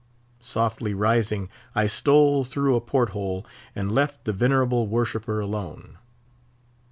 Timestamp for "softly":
0.41-0.95